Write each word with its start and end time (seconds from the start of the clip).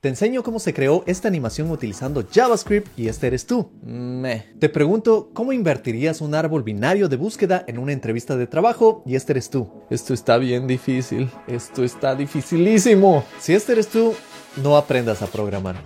Te 0.00 0.08
enseño 0.08 0.44
cómo 0.44 0.60
se 0.60 0.72
creó 0.72 1.02
esta 1.08 1.26
animación 1.26 1.72
utilizando 1.72 2.24
JavaScript 2.32 2.96
y 2.96 3.08
este 3.08 3.26
eres 3.26 3.46
tú. 3.46 3.72
Meh. 3.82 4.46
Te 4.60 4.68
pregunto 4.68 5.30
cómo 5.34 5.52
invertirías 5.52 6.20
un 6.20 6.36
árbol 6.36 6.62
binario 6.62 7.08
de 7.08 7.16
búsqueda 7.16 7.64
en 7.66 7.80
una 7.80 7.90
entrevista 7.90 8.36
de 8.36 8.46
trabajo 8.46 9.02
y 9.04 9.16
este 9.16 9.32
eres 9.32 9.50
tú. 9.50 9.68
Esto 9.90 10.14
está 10.14 10.38
bien 10.38 10.68
difícil. 10.68 11.28
Esto 11.48 11.82
está 11.82 12.14
dificilísimo. 12.14 13.24
Si 13.40 13.54
este 13.54 13.72
eres 13.72 13.88
tú, 13.88 14.14
no 14.62 14.76
aprendas 14.76 15.20
a 15.20 15.26
programar. 15.26 15.82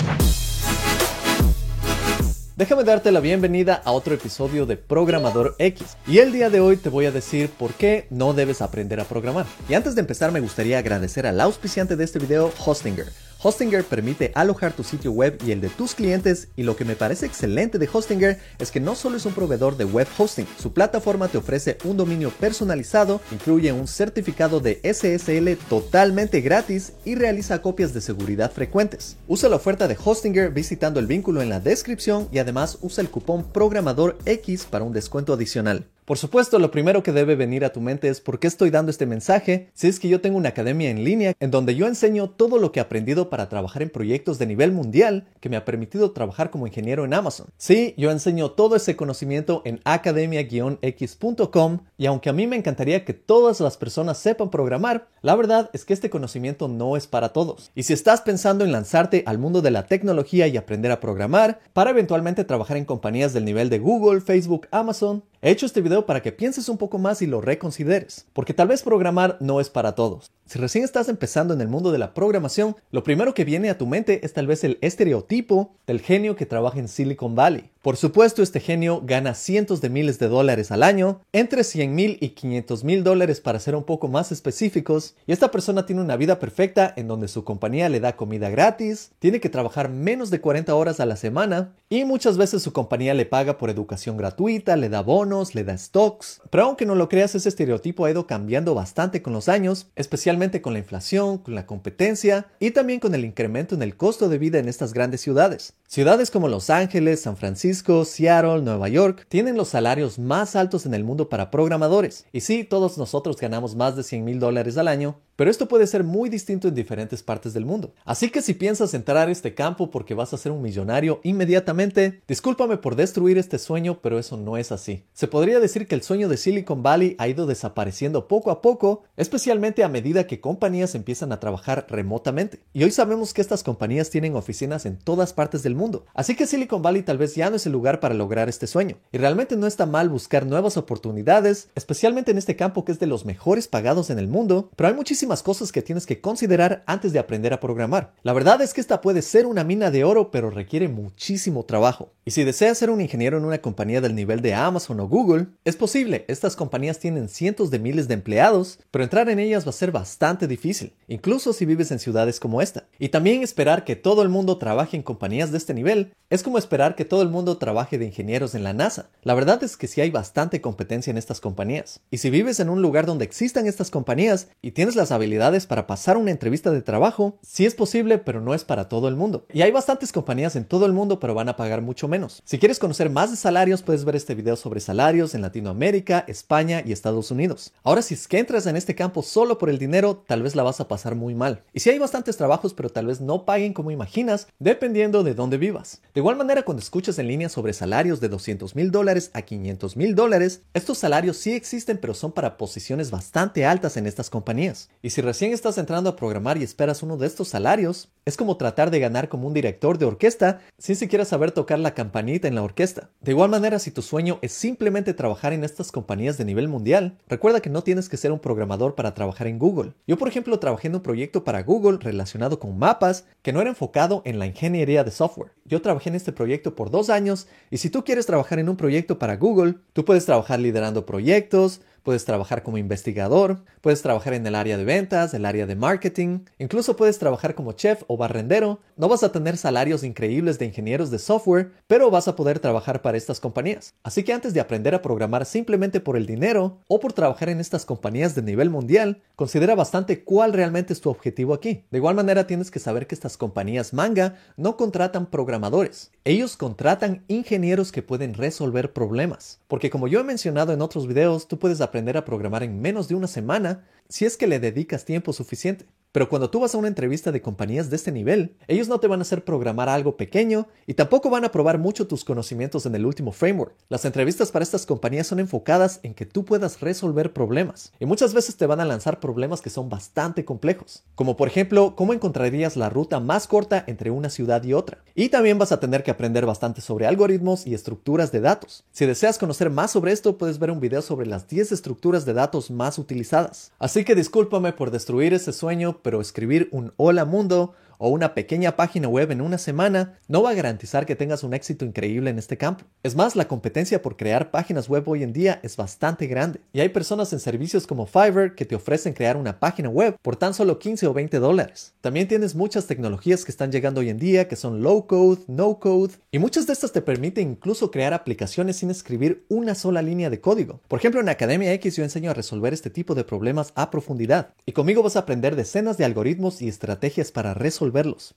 Déjame 2.55 2.85
darte 2.85 3.11
la 3.13 3.21
bienvenida 3.21 3.81
a 3.83 3.93
otro 3.93 4.13
episodio 4.13 4.67
de 4.67 4.77
Programador 4.77 5.57
X. 5.59 5.97
Y 6.07 6.19
el 6.19 6.33
día 6.33 6.51
de 6.51 6.61
hoy 6.61 6.77
te 6.77 6.91
voy 6.91 7.07
a 7.07 7.13
decir 7.13 7.49
por 7.49 7.73
qué 7.73 8.09
no 8.11 8.35
debes 8.35 8.61
aprender 8.61 9.01
a 9.01 9.05
programar. 9.05 9.47
Y 9.71 9.75
antes 9.75 9.95
de 9.95 10.03
empezar 10.03 10.33
me 10.33 10.41
gustaría 10.41 10.77
agradecer 10.77 11.27
al 11.27 11.41
auspiciante 11.41 11.97
de 11.97 12.05
este 12.05 12.19
video, 12.19 12.53
Hostinger. 12.63 13.07
Hostinger 13.45 13.83
permite 13.83 14.31
alojar 14.37 14.73
tu 14.73 14.85
sitio 14.85 15.11
web 15.11 15.37
y 15.45 15.51
el 15.51 15.61
de 15.61 15.69
tus 15.69 15.97
clientes 15.97 16.49
y 16.55 16.63
lo 16.63 16.77
que 16.77 16.85
me 16.85 16.95
parece 16.95 17.27
excelente 17.27 17.77
de 17.79 17.89
Hostinger 17.93 18.39
es 18.61 18.71
que 18.71 18.79
no 18.79 18.95
solo 18.95 19.17
es 19.17 19.27
un 19.27 19.33
proveedor 19.33 19.77
de 19.77 19.85
web 19.85 20.07
hosting, 20.17 20.47
su 20.61 20.73
plataforma 20.73 21.27
te 21.27 21.39
ofrece 21.39 21.77
un 21.83 21.97
dominio 21.97 22.31
personalizado, 22.31 23.21
incluye 23.33 23.73
un 23.73 23.89
certificado 23.89 24.61
de 24.61 24.81
SSL 24.85 25.57
totalmente 25.69 26.41
gratis 26.41 26.93
y 27.05 27.17
realiza 27.17 27.63
copias 27.63 27.93
de 27.93 28.01
seguridad 28.01 28.53
frecuentes. 28.53 29.17
Usa 29.27 29.49
la 29.49 29.57
oferta 29.57 29.89
de 29.89 29.99
Hostinger 30.03 30.53
visitando 30.53 31.01
el 31.01 31.09
vínculo 31.09 31.43
en 31.43 31.49
la 31.49 31.59
descripción 31.59 32.29
y 32.31 32.39
además 32.39 32.79
usa 32.81 33.03
el 33.03 33.11
cupón 33.11 33.43
programador 33.51 34.19
X 34.25 34.67
para 34.71 34.85
un 34.85 34.93
descuento 34.93 35.33
adicional. 35.33 35.89
Por 36.05 36.19
supuesto, 36.19 36.59
lo 36.59 36.73
primero 36.73 37.05
que 37.05 37.13
debe 37.13 37.37
venir 37.37 37.65
a 37.65 37.73
tu 37.73 37.81
mente 37.81 38.09
es 38.09 38.21
por 38.21 38.41
qué 38.41 38.49
estoy 38.49 38.71
dando 38.71 38.91
este 38.91 39.07
mensaje 39.07 39.71
si 39.73 39.87
es 39.87 40.01
que 40.01 40.09
yo 40.09 40.21
tengo 40.21 40.37
una 40.37 40.49
academia 40.49 40.91
en 40.91 41.05
línea 41.05 41.35
en 41.39 41.53
donde 41.53 41.77
yo 41.77 41.87
enseño 41.87 42.29
todo 42.29 42.59
lo 42.59 42.73
que 42.73 42.81
he 42.81 42.83
aprendido 42.83 43.31
para 43.31 43.49
trabajar 43.49 43.83
en 43.83 43.91
proyectos 43.91 44.41
de 44.41 44.47
nivel 44.47 44.73
mundial 44.73 45.29
que 45.39 45.49
me 45.49 45.57
ha 45.57 45.65
permitido 45.65 46.11
trabajar 46.11 46.51
como 46.51 46.67
ingeniero 46.67 47.05
en 47.05 47.15
Amazon. 47.15 47.47
Sí, 47.57 47.95
yo 47.97 48.11
enseño 48.11 48.51
todo 48.51 48.75
ese 48.75 48.97
conocimiento 48.97 49.63
en 49.65 49.81
academia-x.com 49.85 51.79
y 51.97 52.07
aunque 52.07 52.31
a 52.31 52.33
mí 52.33 52.49
me 52.49 52.57
encantaría 52.57 53.05
que 53.05 53.15
todas 53.15 53.61
las 53.61 53.77
personas 53.77 54.19
sepan 54.19 54.51
programar, 54.51 55.07
la 55.21 55.37
verdad 55.37 55.71
es 55.73 55.85
que 55.85 55.95
este 55.95 56.11
conocimiento 56.11 56.67
no 56.67 56.97
es 56.97 57.07
para 57.07 57.29
todos. 57.29 57.71
Y 57.77 57.85
si 57.85 57.93
estás 57.93 58.23
pensando 58.23 58.65
en 58.65 58.73
lanzarte 58.73 59.23
al 59.25 59.39
mundo 59.39 59.63
de 59.63 59.71
la 59.71 59.87
tecnología 59.87 60.49
y 60.49 60.57
aprender 60.57 60.91
a 60.91 60.99
programar 60.99 61.61
para 61.73 61.91
eventualmente 61.91 62.43
trabajar 62.43 62.77
en 62.77 62.87
compañías 62.87 63.33
del 63.33 63.45
nivel 63.45 63.71
de 63.71 63.79
Google, 63.79 64.21
Facebook, 64.21 64.67
Amazon, 64.73 65.23
He 65.45 65.51
hecho 65.51 65.67
este 65.67 65.81
video 65.81 66.07
para 66.07 66.23
que 66.23 66.31
pienses 66.31 66.69
un 66.69 66.79
poco 66.79 66.99
más 66.99 67.21
y 67.21 67.27
lo 67.27 67.41
reconsideres, 67.41 68.27
porque 68.33 68.55
tal 68.55 68.69
vez 68.69 68.85
programar 68.85 69.39
no 69.41 69.61
es 69.61 69.71
para 69.71 69.97
todos. 69.97 70.31
Si 70.47 70.59
recién 70.59 70.85
estás 70.85 71.09
empezando 71.09 71.53
en 71.53 71.61
el 71.61 71.69
mundo 71.69 71.91
de 71.91 71.99
la 71.99 72.15
programación, 72.15 72.77
lo 72.93 73.03
primero 73.03 73.35
que 73.35 73.45
viene 73.45 73.71
a 73.71 73.79
tu 73.79 73.87
mente 73.87 74.25
es 74.25 74.35
tal 74.35 74.47
vez 74.47 74.63
el 74.63 74.79
estereotipo 74.83 75.73
del 75.87 76.01
genio 76.01 76.37
que 76.37 76.47
trabaja 76.47 76.79
en 76.79 76.89
Silicon 76.89 77.35
Valley. 77.35 77.71
Por 77.81 77.97
supuesto, 77.97 78.43
este 78.43 78.61
genio 78.61 79.03
gana 79.05 79.35
cientos 79.35 79.81
de 79.81 79.89
miles 79.89 80.21
de 80.21 80.29
dólares 80.29 80.71
al 80.71 80.85
año, 80.85 81.23
entre 81.33 81.65
100 81.65 81.95
mil 81.95 82.19
y 82.21 82.31
500 82.31 82.85
mil 82.85 83.03
dólares 83.03 83.41
para 83.41 83.59
ser 83.59 83.75
un 83.75 83.83
poco 83.83 84.07
más 84.07 84.31
específicos, 84.31 85.17
y 85.27 85.33
esta 85.33 85.51
persona 85.51 85.87
tiene 85.87 86.03
una 86.03 86.17
vida 86.17 86.39
perfecta 86.39 86.93
en 86.97 87.09
donde 87.09 87.27
su 87.27 87.43
compañía 87.45 87.89
le 87.89 87.99
da 87.99 88.15
comida 88.15 88.51
gratis, 88.51 89.11
tiene 89.19 89.41
que 89.41 89.49
trabajar 89.49 89.89
menos 89.89 90.31
de 90.31 90.41
40 90.41 90.73
horas 90.75 91.01
a 91.01 91.07
la 91.07 91.17
semana, 91.17 91.73
y 91.89 92.05
muchas 92.05 92.37
veces 92.37 92.63
su 92.63 92.73
compañía 92.73 93.15
le 93.15 93.27
paga 93.27 93.59
por 93.59 93.71
educación 93.71 94.17
gratuita, 94.17 94.77
le 94.77 94.89
da 94.89 95.01
bonos, 95.01 95.32
le 95.55 95.65
da 95.65 95.77
stocks. 95.79 96.41
Pero 96.51 96.65
aunque 96.65 96.87
no 96.87 96.95
lo 96.95 97.09
creas, 97.09 97.35
ese 97.35 97.49
estereotipo 97.49 98.05
ha 98.05 98.11
ido 98.11 98.27
cambiando 98.27 98.75
bastante 98.75 99.23
con 99.23 99.33
los 99.33 99.49
años, 99.49 99.87
especialmente 99.97 100.61
con 100.61 100.75
la 100.75 100.79
inflación, 100.79 101.39
con 101.39 101.55
la 101.55 101.67
competencia 101.67 102.47
y 102.61 102.73
también 102.73 103.01
con 103.01 103.15
el 103.15 103.25
incremento 103.25 103.75
en 103.75 103.83
el 103.83 103.97
costo 103.97 104.29
de 104.29 104.39
vida 104.39 104.59
en 104.59 104.69
estas 104.69 104.93
grandes 104.93 105.23
ciudades. 105.23 105.75
Ciudades 105.89 106.31
como 106.31 106.49
Los 106.49 106.71
Ángeles, 106.71 107.23
San 107.23 107.37
Francisco, 107.37 108.05
Seattle, 108.05 108.63
Nueva 108.63 108.89
York 108.89 109.27
tienen 109.29 109.57
los 109.57 109.69
salarios 109.69 110.19
más 110.19 110.57
altos 110.57 110.87
en 110.87 110.95
el 110.95 111.05
mundo 111.05 111.29
para 111.29 111.51
programadores. 111.51 112.27
Y 112.33 112.41
sí, 112.41 112.65
todos 112.65 112.99
nosotros 112.99 113.37
ganamos 113.37 113.77
más 113.77 113.97
de 113.97 114.03
100 114.03 114.25
mil 114.25 114.39
dólares 114.39 114.77
al 114.77 114.89
año, 114.89 115.21
pero 115.43 115.51
esto 115.51 115.67
puede 115.67 115.89
ser 115.89 116.05
muy 116.05 116.31
distinto 116.31 116.69
en 116.69 116.75
diferentes 116.77 117.25
partes 117.25 117.53
del 117.53 117.67
mundo. 117.67 117.93
Así 118.05 118.31
que 118.31 118.43
si 118.43 118.55
piensas 118.55 118.95
entrar 118.95 119.27
a 119.27 119.33
este 119.33 119.55
campo 119.55 119.91
porque 119.91 120.15
vas 120.15 120.33
a 120.33 120.37
ser 120.37 120.53
un 120.53 120.63
millonario 120.63 121.19
inmediatamente, 121.25 122.23
discúlpame 122.29 122.77
por 122.77 122.95
destruir 122.95 123.39
este 123.39 123.59
sueño, 123.59 123.99
pero 124.01 124.21
eso 124.21 124.37
no 124.37 124.57
es 124.57 124.71
así. 124.71 125.03
Se 125.15 125.27
podría 125.27 125.59
decir 125.59 125.89
que 125.89 125.97
el 125.97 126.03
sueño 126.03 126.29
de 126.29 126.37
Silicon 126.37 126.85
Valley 126.85 127.17
ha 127.19 127.27
ido 127.27 127.47
desapareciendo 127.47 128.29
poco 128.29 128.53
a 128.53 128.63
poco, 128.63 129.03
especialmente 129.17 129.83
a 129.83 129.89
medida 129.89 130.29
que 130.29 130.41
compañías 130.41 130.95
empiezan 130.95 131.33
a 131.33 131.41
trabajar 131.41 131.87
remotamente. 131.89 132.61
Y 132.73 132.85
hoy 132.85 132.93
sabemos 132.93 133.35
que 133.35 133.41
estas 133.41 133.65
compañías 133.65 134.11
tienen 134.11 134.37
oficinas 134.37 134.87
en 134.87 134.97
todas 134.97 135.33
partes 135.33 135.65
del 135.65 135.75
mundo 135.75 136.05
Así 136.15 136.37
que 136.37 136.47
Silicon 136.47 136.83
Valley 136.83 137.03
tal 137.03 137.19
vez 137.19 137.35
ya 137.35 137.51
no 137.51 137.57
es 137.57 137.67
el 137.67 137.73
lugar 137.73 137.99
para 137.99 138.15
lograr 138.15 138.49
este 138.49 138.69
sueño. 138.69 138.99
Y 139.11 139.19
realmente 139.19 139.57
no 139.57 139.67
está 139.67 139.87
mal 139.87 140.09
buscar 140.09 140.47
nuevas 140.47 140.77
oportunidades, 140.77 141.69
especialmente 141.75 142.31
en 142.31 142.39
este 142.39 142.55
campo 142.55 142.85
que 142.85 142.93
es 142.93 143.01
de 143.01 143.09
los 143.09 143.25
mejores 143.25 143.67
pagados 143.67 144.09
en 144.11 144.21
el 144.21 144.29
mundo, 144.29 144.71
pero 144.77 144.89
hay 144.89 144.95
muchísimas 144.95 145.32
cosas 145.41 145.71
que 145.71 145.83
tienes 145.83 146.05
que 146.05 146.21
considerar 146.21 146.83
antes 146.87 147.13
de 147.13 147.21
aprender 147.21 147.53
a 147.53 147.61
programar. 147.61 148.13
La 148.25 148.33
verdad 148.33 148.61
es 148.61 148.75
que 148.75 148.81
esta 148.81 149.01
puede 149.01 149.23
ser 149.23 149.47
una 149.47 149.63
mina 149.63 149.93
de 149.93 150.03
oro, 150.03 150.33
pero 150.33 150.51
requiere 150.51 150.89
muchísimo 150.89 151.65
trabajo. 151.65 152.11
Y 152.25 152.33
si 152.33 152.43
deseas 152.43 152.79
ser 152.79 152.91
un 152.91 153.01
ingeniero 153.01 153.39
en 153.39 153.45
una 153.45 153.63
compañía 153.63 154.01
del 154.01 154.17
nivel 154.17 154.43
de 154.43 154.55
Amazon 154.55 154.99
o 155.01 155.09
Google, 155.09 155.47
es 155.65 155.77
posible, 155.77 156.25
estas 156.27 156.57
compañías 156.57 156.99
tienen 156.99 157.29
cientos 157.29 157.71
de 157.71 157.79
miles 157.79 158.09
de 158.09 158.15
empleados, 158.15 158.79
pero 158.91 159.05
entrar 159.05 159.29
en 159.29 159.39
ellas 159.39 159.65
va 159.65 159.71
a 159.71 159.73
ser 159.73 159.93
bastante 159.93 160.49
difícil, 160.49 160.93
incluso 161.07 161.53
si 161.53 161.65
vives 161.65 161.93
en 161.93 162.01
ciudades 162.01 162.41
como 162.41 162.61
esta. 162.61 162.85
Y 162.99 163.11
también 163.11 163.43
esperar 163.43 163.85
que 163.85 163.95
todo 163.95 164.23
el 164.23 164.29
mundo 164.29 164.59
trabaje 164.59 164.97
en 164.97 165.03
compañías 165.03 165.53
de 165.53 165.59
este 165.59 165.75
nivel 165.75 166.13
es 166.31 166.43
como 166.43 166.57
esperar 166.57 166.95
que 166.95 167.05
todo 167.05 167.21
el 167.21 167.29
mundo 167.29 167.59
trabaje 167.59 167.99
de 167.99 168.07
ingenieros 168.07 168.55
en 168.55 168.65
la 168.65 168.73
NASA. 168.73 169.11
La 169.23 169.35
verdad 169.35 169.63
es 169.63 169.77
que 169.77 169.87
sí 169.87 170.01
hay 170.01 170.11
bastante 170.11 170.63
competencia 170.63 171.11
en 171.11 171.19
estas 171.19 171.41
compañías. 171.41 172.01
Y 172.11 172.19
si 172.19 172.31
vives 172.31 172.59
en 172.59 172.71
un 172.71 172.81
lugar 172.81 173.05
donde 173.05 173.27
existan 173.27 173.67
estas 173.67 173.91
compañías 173.91 174.49
y 174.63 174.71
tienes 174.71 174.97
las 174.97 175.12
habilidades 175.13 175.67
para 175.67 175.87
pasar 175.87 176.17
una 176.17 176.31
entrevista 176.31 176.71
de 176.71 176.83
trabajo, 176.83 177.39
sí 177.43 177.67
es 177.67 177.75
posible, 177.75 178.19
pero 178.19 178.41
no 178.41 178.55
es 178.55 178.65
para 178.65 178.89
todo 178.89 179.09
el 179.09 179.17
mundo. 179.17 179.47
Y 179.53 179.63
hay 179.63 179.71
bastantes 179.71 180.13
compañías 180.13 180.57
en 180.57 180.65
todo 180.65 180.87
el 180.87 180.93
mundo, 180.93 181.21
pero 181.21 181.35
van 181.35 181.49
a 181.49 181.57
pagar 181.57 181.83
mucho 181.83 182.09
menos. 182.09 182.43
Si 182.45 182.59
quieres 182.59 182.79
conocer 182.79 183.11
más 183.11 183.31
de 183.31 183.37
salarios, 183.37 183.83
puedes 183.83 184.05
ver 184.05 184.17
este 184.17 184.35
video 184.35 184.57
sobre 184.57 184.81
salarios 184.81 185.35
en 185.35 185.43
Latinoamérica, 185.43 186.25
España 186.27 186.83
y 186.85 186.93
Estados 186.93 187.31
Unidos. 187.31 187.73
Ahora, 187.83 188.03
si 188.03 188.15
es 188.15 188.27
que 188.27 188.39
entras 188.39 188.67
en 188.67 188.77
este 188.77 188.95
campo 188.95 189.23
solo 189.23 189.59
por 189.59 189.71
el 189.71 189.79
dinero, 189.79 190.25
tal 190.27 190.43
vez 190.43 190.57
la 190.57 190.63
vas 190.63 190.81
a 190.81 190.89
pasar 190.89 191.15
muy 191.15 191.35
mal. 191.35 191.63
Y 191.73 191.81
si 191.81 191.91
hay 191.91 191.99
bastantes 191.99 192.37
trabajos, 192.37 192.75
pero 192.75 192.91
tal 192.91 193.07
vez 193.07 193.21
no 193.21 193.45
paguen 193.45 193.73
como 193.73 193.91
imaginas, 193.91 194.49
dependiendo 194.59 195.23
de 195.23 195.35
dónde 195.35 195.59
vivas. 195.59 196.01
De 196.15 196.21
igual 196.21 196.37
manera, 196.37 196.63
cuando 196.63 196.83
escuchas 196.83 197.19
en 197.19 197.29
línea 197.29 197.49
sobre 197.49 197.73
salarios 197.73 198.21
de 198.21 198.29
200 198.29 198.75
mil 198.75 198.91
dólares 198.91 199.31
a 199.35 199.43
500 199.43 199.97
mil 199.97 200.15
dólares, 200.15 200.63
estos 200.75 200.99
salarios 200.99 201.37
sí 201.37 201.53
existen, 201.53 201.99
pero 201.99 202.15
son 202.15 202.33
para 202.33 202.57
posiciones 202.57 203.11
bastante 203.11 203.65
altas 203.65 203.97
en 203.97 204.07
estas 204.07 204.31
compañías. 204.31 204.89
Y 205.05 205.11
si 205.11 205.21
recién 205.21 205.53
estás 205.53 205.79
entrando 205.79 206.11
a 206.11 206.15
programar 206.15 206.59
y 206.59 206.63
esperas 206.63 207.03
uno 207.03 207.17
de 207.17 207.27
estos 207.27 207.49
salarios, 207.49 208.13
es 208.25 208.37
como 208.37 208.57
tratar 208.57 208.93
de 208.93 209.01
ganar 209.01 209.29
como 209.29 209.49
un 209.49 209.53
director 209.53 209.99
de 209.99 210.05
orquesta 210.05 210.61
sin 210.79 210.95
siquiera 210.95 211.25
saber 211.25 211.51
tocar 211.51 211.81
la 211.81 211.93
campanita 211.93 212.47
en 212.47 212.55
la 212.55 212.63
orquesta. 212.63 213.11
De 213.21 213.33
igual 213.33 213.51
manera, 213.51 213.81
si 213.81 213.91
tu 213.91 214.01
sueño 214.01 214.39
es 214.43 214.53
simplemente 214.53 215.13
trabajar 215.13 215.53
en 215.53 215.65
estas 215.65 215.91
compañías 215.91 216.39
de 216.39 216.45
nivel 216.45 216.69
mundial, 216.69 217.19
recuerda 217.27 217.61
que 217.61 217.69
no 217.69 217.83
tienes 217.83 218.09
que 218.09 218.17
ser 218.17 218.31
un 218.31 218.39
programador 218.39 218.95
para 218.95 219.13
trabajar 219.13 219.49
en 219.49 219.59
Google. 219.59 219.95
Yo, 220.07 220.17
por 220.17 220.29
ejemplo, 220.29 220.61
trabajé 220.61 220.87
en 220.87 220.95
un 220.95 221.03
proyecto 221.03 221.43
para 221.43 221.65
Google 221.65 221.99
relacionado 222.01 222.61
con 222.61 222.79
mapas 222.79 223.25
que 223.43 223.53
no 223.53 223.61
era 223.61 223.71
enfocado 223.71 224.23
en 224.25 224.39
la 224.39 224.47
ingeniería 224.47 225.03
de 225.03 225.11
software. 225.11 225.51
Yo 225.65 225.83
trabajé 225.83 226.11
en 226.11 226.15
este 226.15 226.31
proyecto 226.31 226.77
por 226.77 226.93
dos 226.93 227.11
años 227.11 227.49
y 227.73 227.79
si 227.79 227.91
tú 227.91 228.05
quieres 228.05 228.27
trabajar 228.27 228.61
en 228.61 228.69
un 228.69 228.77
proyecto 228.77 229.19
para 229.19 229.37
Google, 229.37 229.75
tú 229.95 230.05
puedes 230.05 230.27
trabajar 230.27 230.61
liderando 230.61 231.07
proyectos, 231.07 231.81
puedes 232.03 232.25
trabajar 232.25 232.63
como 232.63 232.79
investigador, 232.79 233.63
puedes 233.81 234.03
trabajar 234.03 234.35
en 234.35 234.47
el 234.47 234.55
área 234.55 234.77
de 234.77 234.85
ventas, 234.85 235.35
el 235.35 235.45
área 235.45 235.67
de 235.67 235.77
marketing, 235.77 236.41
incluso 236.59 236.97
puedes 236.97 237.19
trabajar 237.19 237.55
como 237.55 237.73
chef 237.73 238.03
o 238.07 238.17
barrendero. 238.17 238.81
No 238.97 239.09
vas 239.09 239.23
a 239.23 239.33
tener 239.33 239.57
salarios 239.57 240.05
increíbles 240.05 240.59
de 240.59 240.67
ingenieros 240.67 241.11
de 241.11 241.19
software, 241.19 241.73
pero 241.87 242.11
vas 242.11 242.29
a 242.29 242.37
poder 242.37 242.59
trabajar 242.59 243.03
para 243.03 243.17
estas 243.17 243.41
compañías. 243.41 243.95
Así 244.03 244.23
que 244.23 244.33
antes 244.33 244.55
de 244.55 244.61
aprender 244.61 244.95
a 244.95 245.03
programar 245.03 245.47
simplemente 245.47 246.01
por 246.01 246.17
el 246.17 246.27
dinero 246.27 246.79
o 246.89 247.01
por 247.01 247.13
trabajar 247.13 247.49
en 247.49 247.61
estas 247.61 247.85
compañías 247.85 248.35
de 248.35 248.43
nivel 248.43 248.71
mundial, 248.71 249.23
considera 249.37 249.75
bastante 249.75 250.25
cuál 250.25 250.53
realmente 250.53 250.93
es 250.93 251.01
tu 251.01 251.11
objetivo 251.11 251.55
aquí. 251.55 251.85
De 251.91 251.99
igual 251.99 252.15
manera 252.15 252.47
tienes 252.47 252.71
que 252.71 252.79
saber 252.79 253.07
que 253.07 253.15
estas 253.15 253.37
compañías 253.37 253.93
manga 253.93 254.37
no 254.57 254.77
contratan 254.77 255.27
programadores. 255.27 256.11
Ellos 256.25 256.57
contratan 256.57 257.25
ingenieros 257.29 257.93
que 257.93 258.03
pueden 258.03 258.35
resolver 258.35 258.93
problemas. 258.93 259.61
Porque 259.69 259.91
como 259.91 260.09
yo 260.09 260.21
he 260.21 260.25
mencionado 260.25 260.73
en 260.73 260.83
otros 260.83 261.07
videos, 261.07 261.49
tú 261.49 261.59
puedes 261.59 261.81
a 262.17 262.25
programar 262.25 262.63
en 262.63 262.81
menos 262.81 263.09
de 263.09 263.15
una 263.15 263.27
semana 263.27 263.87
si 264.09 264.25
es 264.25 264.37
que 264.37 264.47
le 264.47 264.61
dedicas 264.61 265.05
tiempo 265.05 265.33
suficiente. 265.33 265.87
Pero 266.13 266.29
cuando 266.29 266.51
tú 266.51 266.61
vas 266.61 266.75
a 266.75 266.79
una 266.79 266.89
entrevista 266.89 267.33
de 267.33 267.41
compañías 267.41 267.89
de 267.89 267.97
este 267.97 268.13
nivel, 268.13 268.55
ellos 268.69 268.87
no 268.87 269.01
te 269.01 269.07
van 269.07 269.21
a 269.21 269.23
hacer 269.23 269.45
programar 269.45 269.89
algo 269.89 270.19
pequeño 270.19 270.69
y 270.87 270.93
tampoco 270.93 271.31
van 271.31 271.47
a 271.47 271.51
probar 271.51 271.79
mucho 271.79 272.07
tus 272.07 272.23
conocimientos 272.23 272.85
en 272.85 272.95
el 272.95 273.07
último 273.07 273.33
framework. 273.33 273.75
Las 273.89 274.05
entrevistas 274.05 274.53
para 274.53 274.63
estas 274.63 274.85
compañías 274.85 275.27
son 275.27 275.41
enfocadas 275.41 276.01
en 276.03 276.13
que 276.13 276.27
tú 276.27 276.45
puedas 276.45 276.83
resolver 276.83 277.33
problemas 277.33 277.93
y 277.99 278.05
muchas 278.05 278.35
veces 278.35 278.59
te 278.59 278.67
van 278.67 278.81
a 278.81 278.85
lanzar 278.85 279.21
problemas 279.21 279.63
que 279.63 279.71
son 279.71 279.89
bastante 279.89 280.45
complejos, 280.45 281.03
como 281.15 281.35
por 281.35 281.49
ejemplo, 281.49 281.97
cómo 281.97 282.13
encontrarías 282.13 282.77
la 282.77 282.91
ruta 282.91 283.19
más 283.19 283.47
corta 283.47 283.83
entre 283.87 284.11
una 284.11 284.29
ciudad 284.29 284.63
y 284.65 284.75
otra. 284.75 284.99
Y 285.15 285.31
también 285.31 285.57
vas 285.57 285.73
a 285.73 285.81
tener 285.81 286.03
que 286.03 286.11
aprender 286.11 286.45
bastante 286.45 286.83
sobre 286.83 287.07
algoritmos 287.07 287.67
y 287.67 287.73
estructuras 287.73 288.33
de 288.33 288.41
datos. 288.41 288.85
Si 288.93 289.07
deseas 289.07 289.39
conocer 289.39 289.71
más 289.71 289.93
sobre 289.93 290.13
esto, 290.13 290.37
puedes 290.37 290.59
ver 290.59 290.71
un 290.71 290.81
video 290.81 291.01
sobre 291.01 291.27
las 291.27 291.49
10 291.49 291.73
estructuras 291.73 292.27
de 292.27 292.35
datos 292.35 292.71
más 292.71 292.99
utilizadas. 292.99 293.73
Así 293.79 294.05
que 294.05 294.15
discúlpame 294.15 294.75
por 294.75 294.91
destruir 294.91 295.33
ese 295.33 295.55
sueño, 295.55 296.02
pero 296.03 296.21
escribir 296.21 296.69
un 296.73 296.93
hola 296.97 297.25
mundo 297.25 297.75
o 298.05 298.09
una 298.09 298.35
pequeña 298.35 298.75
página 298.75 299.07
web 299.07 299.31
en 299.31 299.41
una 299.41 299.59
semana 299.59 300.19
no 300.27 300.43
va 300.43 300.51
a 300.51 300.55
garantizar 300.55 301.07
que 301.07 301.15
tengas 301.15 301.45
un 301.45 301.55
éxito 301.55 301.85
increíble 301.85 302.31
en 302.31 302.39
este 302.41 302.59
campo. 302.59 302.85
Es 303.05 303.15
más, 303.15 303.37
la 303.37 303.47
competencia 303.47 304.03
por 304.03 304.17
crear 304.17 304.51
páginas 304.51 304.89
web 304.89 305.09
hoy 305.09 305.23
en 305.23 305.33
día 305.33 305.61
es 305.63 305.77
bastante 305.77 306.27
grande 306.27 306.61
y 306.73 306.81
hay 306.81 306.89
personas 306.89 307.33
en 307.33 307.39
servicios 307.39 307.87
como 307.87 308.07
Fiverr 308.07 308.57
que 308.57 308.65
te 308.65 308.75
ofrecen 308.75 309.13
crear 309.13 309.37
una 309.37 309.61
página 309.61 309.89
web 309.89 310.17
por 310.21 310.35
tan 310.35 310.53
solo 310.53 310.81
15 310.81 311.07
o 311.07 311.13
20 311.13 311.39
dólares. 311.39 311.95
También 312.01 312.27
tienes 312.27 312.57
muchas 312.57 312.89
tecnologías 312.89 313.45
que 313.45 313.53
están 313.53 313.71
llegando 313.71 314.01
hoy 314.01 314.09
en 314.09 314.19
día 314.19 314.49
que 314.49 314.57
son 314.57 314.83
low 314.83 315.07
code, 315.07 315.43
no 315.47 315.79
code 315.79 316.15
y 316.33 316.41
muchas 316.41 316.67
de 316.67 316.73
estas 316.73 316.91
te 316.91 317.03
permiten 317.03 317.53
incluso 317.53 317.93
crear 317.93 318.15
aplicaciones 318.15 318.79
sin 318.79 318.91
escribir 318.91 319.45
una 319.49 319.77
sola 319.77 320.03
línea 320.03 320.29
de 320.29 320.41
código. 320.41 320.81
Por 320.89 320.99
ejemplo, 320.99 321.21
en 321.21 321.29
Academia 321.29 321.73
X 321.75 321.95
yo 321.95 322.03
enseño 322.03 322.33
a 322.33 322.35
resolver 322.35 322.73
este 322.75 322.91
tipo 322.91 323.15
de 323.15 323.23
problemas 323.23 323.73
a 323.77 323.93
profundidad 323.93 324.55
y 324.67 324.73
conmigo 324.73 325.05
vas 325.05 325.15
a 325.15 325.21
aprender 325.21 325.55
decenas 325.55 325.99
de 325.99 326.05
algoritmos 326.05 326.63
y 326.63 326.67
estrategias 326.67 327.31
para 327.31 327.55
resolver 327.55 327.92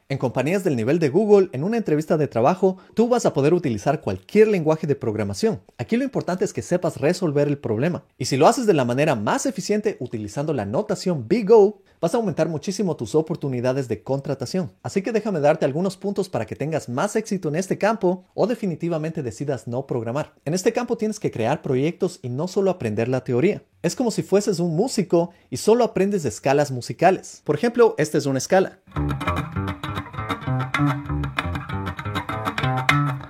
En 0.09 0.17
compañías 0.17 0.63
del 0.63 0.75
nivel 0.75 0.99
de 0.99 1.09
Google, 1.09 1.49
en 1.53 1.63
una 1.63 1.77
entrevista 1.77 2.17
de 2.17 2.27
trabajo, 2.27 2.77
tú 2.93 3.07
vas 3.07 3.25
a 3.25 3.33
poder 3.33 3.53
utilizar 3.53 4.01
cualquier 4.01 4.47
lenguaje 4.49 4.85
de 4.85 4.95
programación. 4.95 5.61
Aquí 5.77 5.97
lo 5.97 6.03
importante 6.03 6.43
es 6.43 6.53
que 6.53 6.61
sepas 6.61 6.97
resolver 6.97 7.47
el 7.47 7.57
problema. 7.57 8.03
Y 8.17 8.25
si 8.25 8.37
lo 8.37 8.47
haces 8.47 8.65
de 8.65 8.73
la 8.73 8.85
manera 8.85 9.15
más 9.15 9.45
eficiente 9.45 9.97
utilizando 9.99 10.53
la 10.53 10.65
notación 10.65 11.27
BigO, 11.27 11.81
vas 12.01 12.13
a 12.13 12.17
aumentar 12.17 12.49
muchísimo 12.49 12.95
tus 12.95 13.15
oportunidades 13.15 13.87
de 13.87 14.03
contratación. 14.03 14.71
Así 14.83 15.01
que 15.01 15.11
déjame 15.11 15.39
darte 15.39 15.65
algunos 15.65 15.97
puntos 15.97 16.29
para 16.29 16.45
que 16.45 16.55
tengas 16.55 16.89
más 16.89 17.15
éxito 17.15 17.49
en 17.49 17.55
este 17.55 17.77
campo 17.77 18.25
o 18.33 18.47
definitivamente 18.47 19.23
decidas 19.23 19.67
no 19.67 19.87
programar. 19.87 20.33
En 20.45 20.53
este 20.53 20.73
campo 20.73 20.97
tienes 20.97 21.19
que 21.19 21.31
crear 21.31 21.61
proyectos 21.61 22.19
y 22.21 22.29
no 22.29 22.47
solo 22.47 22.71
aprender 22.71 23.07
la 23.07 23.23
teoría. 23.23 23.63
Es 23.81 23.95
como 23.95 24.11
si 24.11 24.23
fueses 24.23 24.59
un 24.59 24.75
músico 24.75 25.31
y 25.49 25.57
solo 25.57 25.83
aprendes 25.83 26.23
de 26.23 26.29
escalas 26.29 26.71
musicales. 26.71 27.41
Por 27.43 27.55
ejemplo, 27.55 27.93
esta 27.97 28.17
es 28.17 28.25
una 28.25 28.39
escala. 28.39 28.79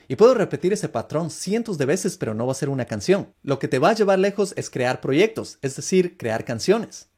Y 0.08 0.16
puedo 0.18 0.34
repetir 0.34 0.72
ese 0.72 0.88
patrón 0.88 1.30
cientos 1.30 1.78
de 1.78 1.86
veces, 1.86 2.18
pero 2.18 2.34
no 2.34 2.46
va 2.46 2.54
a 2.54 2.56
ser 2.56 2.70
una 2.70 2.86
canción. 2.86 3.34
Lo 3.44 3.60
que 3.60 3.68
te 3.68 3.80
va 3.80 3.90
a 3.90 3.96
llevar 3.96 4.20
lejos 4.20 4.54
es 4.56 4.70
crear 4.70 5.02
proyectos, 5.02 5.58
es 5.62 5.76
decir, 5.76 6.18
crear 6.18 6.46
canciones. 6.46 7.10